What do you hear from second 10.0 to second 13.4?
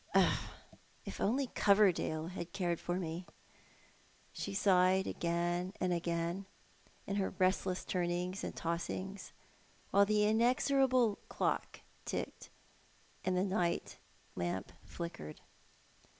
the in exorable clock ticked and